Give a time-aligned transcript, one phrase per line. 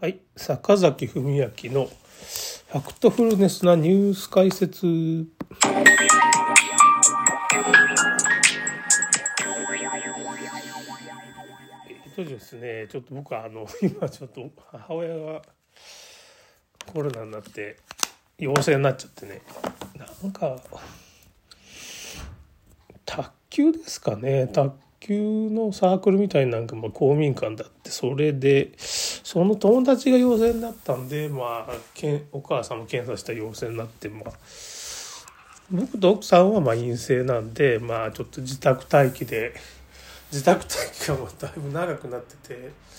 [0.00, 4.86] はい、坂崎文明のファクトフルネスなニュース解説。
[4.86, 5.20] え
[12.08, 15.42] っとですね、ちょっと僕はあの 今ちょっと母親が
[16.90, 17.76] コロナになって
[18.38, 19.42] 陽性になっちゃってね、
[20.22, 20.62] なんか
[23.04, 28.72] 卓球ですかね、卓球のサークルみたいなんかまあ公民館だってそれで
[29.30, 34.32] その友達が陽性になったんでまあけんお母さんも検査した陽性になってまあ
[35.70, 39.54] 僕と奥さんはまあ陰性なんでまあちょっと自宅待機で
[40.32, 42.90] 自宅待機がもうだいぶ長くなってて。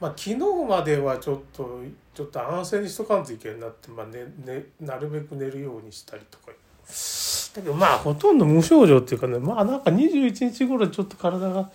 [0.00, 0.36] まあ、昨日
[0.68, 1.80] まではちょっと
[2.12, 11.70] ちょっと安静にしとかんといけんなって、まあねね、なるべく寝るようにしたりとかだけどまあほとんど無症状っていうかねまあなんか21日頃ちょっと体が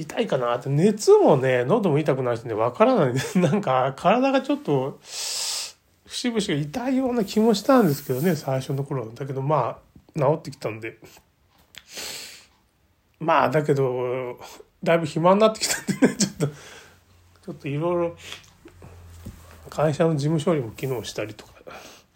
[0.00, 0.54] 痛いかな？
[0.56, 3.14] って熱もね喉も痛くないしねわからない。
[3.38, 9.42] なんか体がちょっと節々が痛いような気もしたんですけどね最初の頃だけど。
[9.42, 9.78] ま
[10.16, 10.98] あ治ってきたんで。
[13.20, 14.38] まあだけど
[14.82, 18.16] だいぶ暇になってきたんでね ちょっとちょっといろいろ
[19.68, 21.52] 会社の事務処理も機能したりとか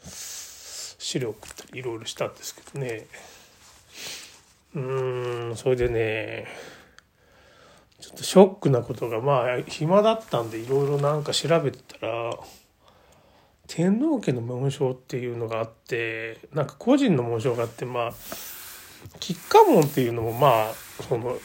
[0.09, 3.07] 資料送ったりいろいろしたんですけどね。
[4.75, 4.81] う
[5.53, 6.49] んそれでね
[8.15, 12.39] っとショックなことがまあ暇だったんでいろいろなんか調べてたら
[13.67, 18.13] 天皇家の紋章っていうのがあってなんか個人の紋章があってまあ
[19.21, 20.73] 吉家紋っていうのもまあ
[21.09, 21.37] その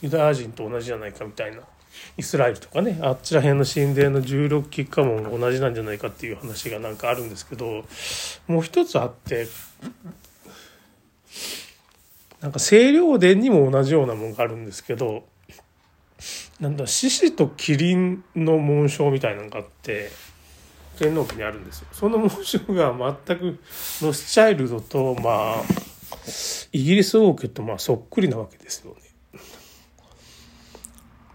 [0.00, 1.62] ユダヤ人と同じじゃないかみたいな
[2.16, 7.84] イスラエルとかねあっちら辺の神殿の16吉家紋が同じなんじゃないかっていう話がなんかあるんですけど
[8.46, 9.48] もう一つあって
[12.40, 15.24] なんか清涼殿にも同じようなものがあるんですけど
[16.60, 20.10] なんだ獅子とキリンの紋章みたいなのがあって
[20.98, 21.86] 天皇家にあるんですよ。
[21.92, 22.92] その紋章が
[23.26, 23.58] 全く
[24.02, 25.62] ロスチャイルドとまあ
[26.72, 29.08] イギリス王家とまあそっくりなわけですよね。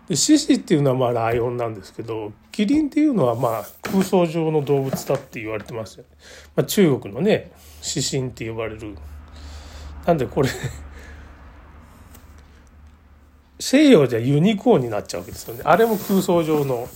[0.10, 6.10] で獅子っていうのはまあライオンなんですけどキリンっていうのはまあ空想上の動物だって言われてますよね。
[6.58, 8.98] まあ、中国のね獅子って呼ばれる。
[10.06, 10.50] なんでこれ
[13.60, 15.62] 西洋じゃユニコーンになっちゃうわけですよね。
[15.64, 16.88] あれも空想上の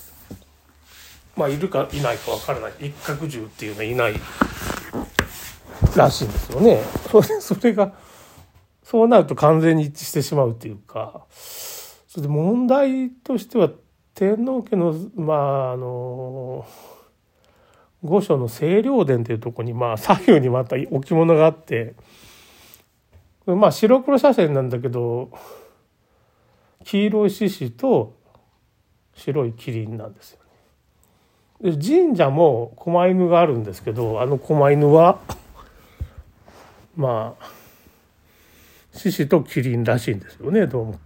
[1.35, 4.15] まあいるかいないかわからない一角獣っていうのはいない
[5.95, 6.81] らしいんですよね。
[7.11, 7.93] そ れそれが
[8.83, 11.25] そうなると完全に一致してしまうっていうか。
[11.31, 13.69] それで問題としては
[14.15, 16.65] 天皇家のまああの
[18.03, 21.93] 御所の清涼殿というとこにまあ左右にまた置物があって
[23.45, 25.29] まあ白黒写真なんだけど
[26.87, 28.15] 黄色い獅子と
[29.13, 30.39] 白いキリンなんですよ
[31.61, 31.71] ね。
[31.71, 35.19] で神社も狛犬があるんですけどあの狛犬は
[36.95, 37.45] まあ
[38.93, 40.99] 獅子とキリンらしいんですよねどうも。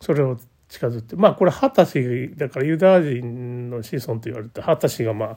[0.00, 0.38] それを
[0.70, 5.36] 近づってまあこれ畑氏だからユダヤ人の子孫と言われて畑氏がまあ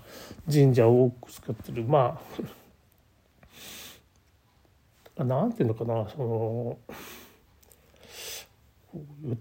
[0.50, 2.22] 神社を多く作ってるま
[5.18, 6.78] あ なんていうのかなその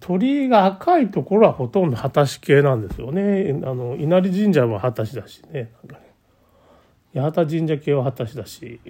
[0.01, 3.61] 鳥居が赤いところはほとんど畑氏系なんですよね。
[3.65, 5.73] あの稲荷神社も畑氏だしね。
[5.83, 6.07] なんかね。
[7.15, 8.81] 八幡神社系は畑氏だし。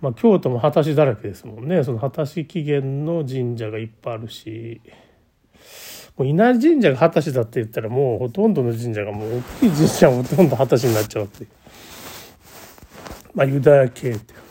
[0.00, 1.82] まあ、京都も果たしだらけですもんね。
[1.82, 4.80] その果たし起源の神社がいっぱいあるし。
[6.16, 11.46] もう稲荷神社が果たしだって言ったらもうほとんどの神社がもう大きい神社はほとんど果たしになっちゃうって
[13.34, 14.43] まあユダヤ系って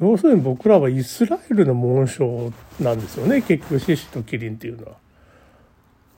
[0.00, 4.92] 要するに僕らはイスラエルの紋章なんですよね結局獅子とキリンっていうのは。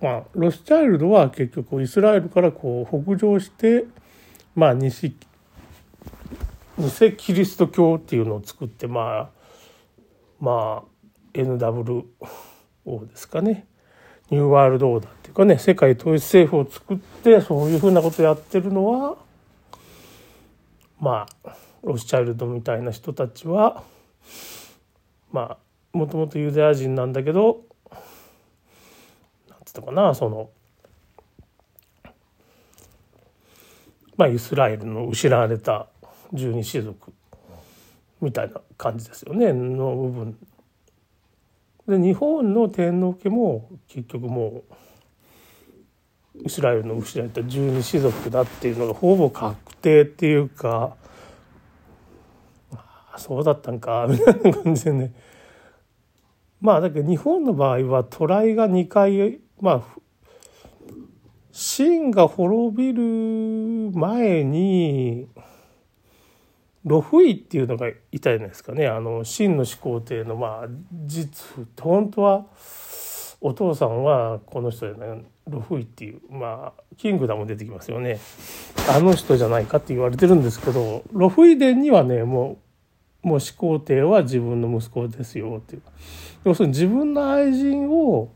[0.00, 3.84] まあロスチャイルドは結局イスラエルからこう北上して
[4.54, 5.14] まあ西
[6.78, 9.30] 偽キリスト教っていうのを作ってまあ
[10.40, 12.04] まあ NWO
[13.06, 13.66] ですかね
[14.30, 19.16] ニューワールドオーダーっていうかね世界統一政府を作ってそういうふうなことやってるのは
[21.00, 23.82] まあロスチャイルドみたいな人たちは
[25.32, 25.56] ま
[25.92, 27.62] あもともとユダヤ人なんだけど
[29.48, 30.50] なんつったかなその
[34.16, 35.86] まあイスラエルの失われた
[36.32, 37.12] 十二支族
[38.20, 40.38] みたいな感じですよねの部分。
[41.88, 44.62] で日本の天皇家も結局も
[46.36, 50.96] うイスラエルの失われた十二支族だっていうのがほぼ確定っていうか
[53.18, 55.14] そうだったんか みたいな感じでね。
[56.60, 60.02] まあだけど日本の場合はトライが2回まあ
[61.52, 63.02] 秦が滅びる
[63.98, 65.28] 前に
[66.84, 68.88] 呂不韋っていうのがいたじゃないですかね。
[68.88, 70.68] あの秦の始皇帝のまあ
[71.04, 72.46] 実本当は
[73.40, 78.18] お父さんはこの人じゃない呂不韋っていうまあキングダム出てきますよね。
[78.88, 82.58] あの人じゃないかって言われてるんですけど呂不韋伝にはねもう
[83.22, 85.82] もう始皇帝は自分の息子ですよっていう
[86.44, 88.30] 要するに自分の愛人を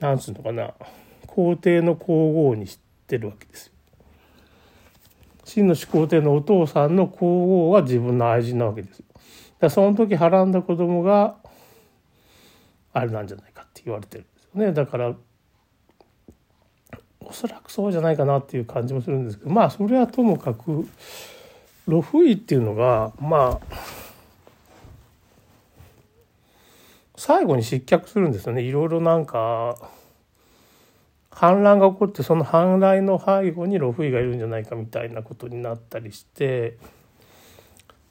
[0.00, 0.72] なんつうのかな
[1.26, 3.72] 皇帝の皇后にしてるわけですよ。
[5.44, 9.06] 真の始皇帝のお父さんの皇后は自分の愛人なわけですよ。
[9.58, 11.36] だその時はらんだ子供が
[12.92, 14.72] あれなんじゃないかって言われてるんですよね。
[14.72, 15.14] だから
[17.20, 20.88] おそらくそうじゃないかなっていう感じもするんですけどまあそれはともかく
[21.86, 23.76] 呂不韋っていうのがまあ
[27.16, 28.62] 最後に失脚するんですよね。
[28.62, 29.76] いろいろなんか
[31.30, 36.78] 反乱が起こってその反乱の背後に呂不韋がいるんじゃないかみたいなことになったりして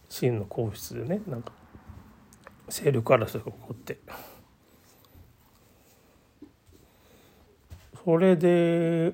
[0.10, 1.52] 秦の皇室でねなんか
[2.68, 4.00] 勢力争いが起こって。
[8.04, 9.14] それで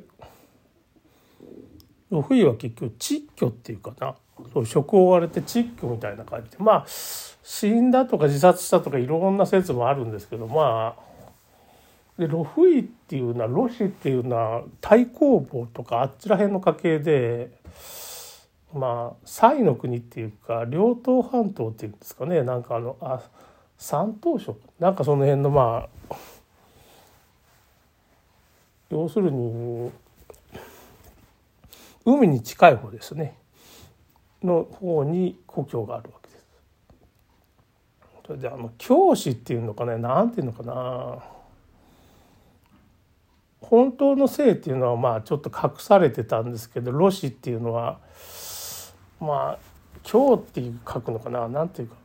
[2.09, 4.15] 呂不韋は結局窒居っていうかな。
[4.53, 6.57] そう職を追われて窒居みたいな感じで。
[6.59, 11.07] まあ死んだとか自殺したとかいろんな説もあるんですけどまあ
[12.19, 17.51] で呂不韋っていうのは呂氏っていうのは太公望とかあっちら辺の家系で
[18.73, 22.43] まあ西の国っていうか両東半島っていうんですかね。
[22.43, 23.21] なんかあのあ
[23.77, 26.15] 山東省なんかその辺のまあ
[28.89, 29.91] 要するに
[32.03, 33.37] 海に近い方ですね。
[34.47, 36.47] の方に故郷があるわけです。
[38.25, 41.23] それであの教師っていうのかねなんていうのかな。
[43.61, 47.99] 本当の姓っていうのはまあちょっと隠されてたんですけどロシっていうのは
[49.19, 49.59] まあ
[50.09, 51.95] 今日っていう書くのかななんていうか。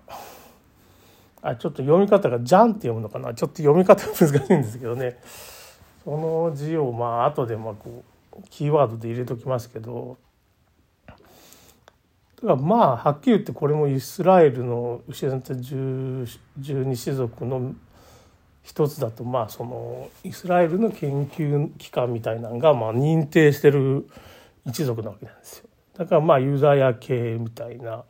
[1.45, 3.35] あちょっと読み方が「ジャン」って読むのかな。
[3.35, 5.19] ちょっと読み方が難しいんですけどね。
[6.05, 10.17] その字をまあ後でまあこうキーワードで入れときますけど。
[12.43, 16.27] からまあはっきり言ってこれもイスラエルの失われた十
[16.59, 17.75] 二種族の
[18.63, 24.09] 一つだとまあそのイスラエルの研究機関みたいなのがまあ認定してる
[24.67, 25.69] 一族なわけなんですよ。
[25.97, 28.05] だからまあユダヤ系みたいな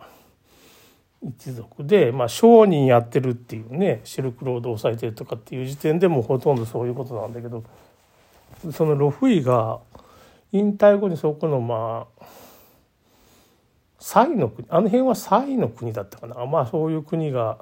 [1.22, 7.64] 一族でまあ商人やってるっていうねシルクロードを抑えてるとかっていう時点でもほとんどそういうことなんだけど
[8.72, 9.80] そのロフイが
[10.52, 12.24] 引退後にそこのまあ
[14.02, 16.44] サイの国あの辺はサイの国だったかな。
[16.44, 17.58] まあそういう国が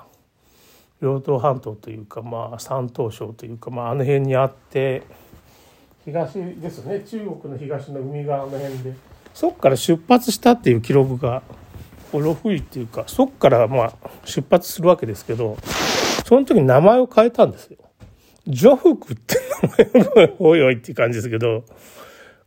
[1.03, 5.03] 両東半島というかまあ山東省というかまああの辺にあって
[6.07, 7.01] 東ですね。
[7.01, 8.95] 中国の東の海側の辺で。
[9.35, 11.43] そっから出発したっていう記録が
[12.15, 13.93] ロフイっていうかそっからまあ
[14.25, 15.59] 出発するわけですけど
[16.25, 17.77] その時に名前を変えたんですよ。
[18.47, 19.37] ジョフクって
[19.93, 21.65] 名前おいおいっていう感じですけど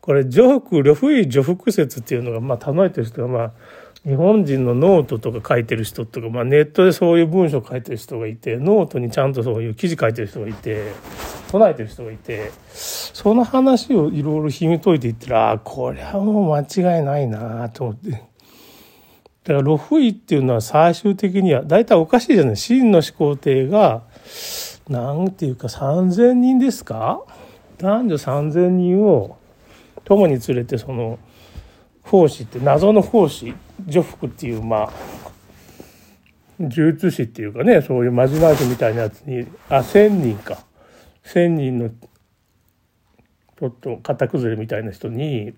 [0.01, 3.51] これジョフク呂不韋ジョフク説っていうのがまあ唱えてる人がまあ
[4.05, 10.91] 日本人のノートとか書いてる人とか、まあ、ネットでそういう文章書いてる人がいてノートにちゃんとそういう記事書いてる人がいて
[11.50, 18.11] 唱えてる人がいてその話をいろいろ紐解いていったらあこれはもう間違いないなと思って。
[18.11, 24.04] だから呂不韋っていうのは最終的には大体おかしいじゃない秦の始皇帝が
[24.87, 27.21] なんていうか3,000人ですか？
[27.78, 29.37] 男女3,000人を
[30.06, 31.19] 共に連れてその
[32.04, 33.54] 奉仕って謎の奉仕
[33.86, 34.92] 女服っていうまあ
[36.60, 40.64] 呪術師っていうかねそういうまじないみたいなやつにあ1,000人か
[41.26, 45.54] 1,000人のちょっと型崩れみたいな人に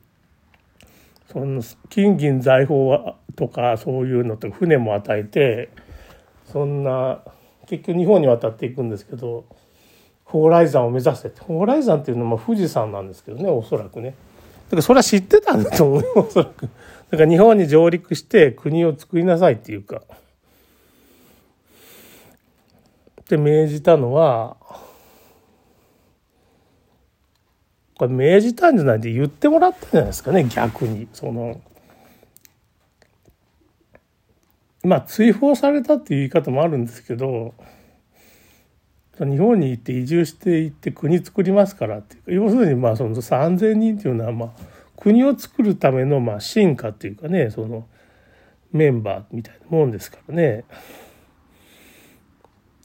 [1.31, 5.69] その金銀財宝とかそういうのと船も与えて
[6.45, 7.21] そんな
[7.67, 9.45] 結局日本に渡っていくんですけど
[10.25, 14.15] 蓬莱山を目指せって蓬莱山っていうのは富士山なんですけどねおそらくね。
[14.65, 16.69] だからそれは知ってたんだと思うおそらく。
[17.11, 20.01] だから日本に上陸して国を作りなさいっていうか。
[23.21, 24.55] って命じたのは
[27.97, 31.59] これ命じたんじゃないって言ってもらったんじゃないですかね逆にその
[34.83, 37.55] まあ追放されたっていう言い方もあるんですけど
[39.23, 44.49] 日本に行って移住していって国作りますからっていう要するにまあその3,000人っていうのはまあ
[44.97, 47.87] 国を作るためのまあ進化っていうかねその
[48.73, 50.65] メンバーみたいなもんですからね。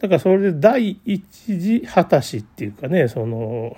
[0.01, 3.77] だからそれで第一次果たしっていうかねその。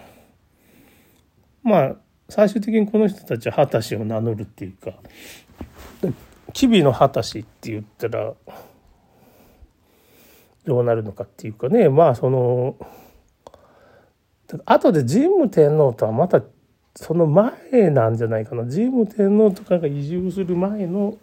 [1.63, 1.97] まあ
[2.29, 4.93] 最終的にこの人たちは畑氏を名乗るっていうか
[6.53, 8.33] 吉備の畑氏って言ったら
[10.65, 11.89] どうなるのかっていうかね。
[11.89, 12.77] まあその
[14.65, 16.43] 後で神武天皇とはまた
[16.95, 18.65] その前なんじゃないかな。
[18.65, 21.17] 神武天皇とかが移住する前の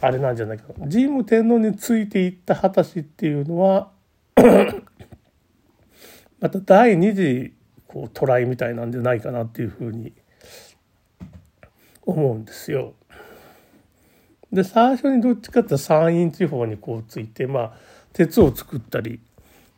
[0.00, 0.88] あれなんじゃないかな。
[0.88, 3.90] 神武天皇についていった畑氏っていうのは
[6.40, 7.52] また第二次
[7.86, 10.14] こうトライみたいなんじゃないかなっていうふうに
[12.02, 12.94] 思うんですよ。
[14.50, 17.72] で最初にどっちかって山陰地方にこうついてまあ
[18.12, 19.20] 鉄を作ったり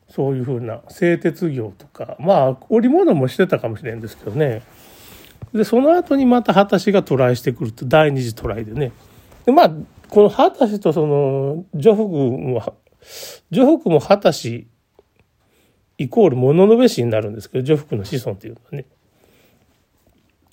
[0.09, 4.63] そういうふうな製鉄業とかまあ織物もしてたかもしれんですけどね。
[5.55, 8.93] でその後にまた畑氏がトライしてくると第二次トライでね。
[9.47, 9.73] でまあ
[10.09, 12.77] この畑氏とその女福も
[13.51, 14.67] 女福も畑氏
[15.99, 18.85] イコール物の部氏になるんですけど女福の子孫っていうのはね。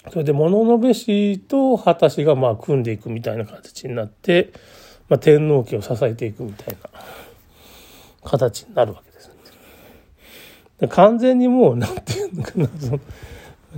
[0.10, 4.54] それで物の部氏と畑氏がまあ組んでいくみたいな形になって、
[5.10, 6.90] まあ、天皇家を支えていくみたいな。
[8.24, 9.32] 形になるわけです、
[10.90, 13.00] 完全にもう何て言うのかなその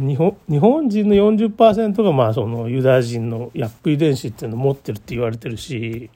[0.07, 6.09] 日本日本人の40%がまあそのユダヤ人のヤップ遺伝子っていうのを持ってるって言われてるし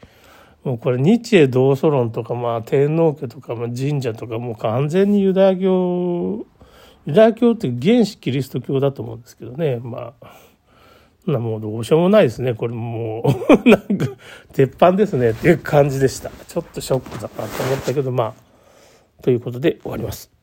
[0.63, 6.45] もうこれ日英同祖論とかまあ天皇家とかまあ神社とかもう完全にユダヤ教
[7.05, 9.77] ユダヤ教って原始キリスト教だと思うんですけどね。
[9.77, 10.44] まあ
[11.31, 12.53] なもうどうしようもないですね。
[12.53, 13.23] これも
[13.65, 14.07] うなんか
[14.53, 15.31] 鉄板ですね。
[15.31, 16.29] っていう感じでした。
[16.29, 20.34] ちょっとショックだなと思ったけどまあということで終わります。